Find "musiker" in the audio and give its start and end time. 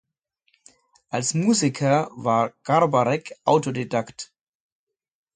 1.35-2.09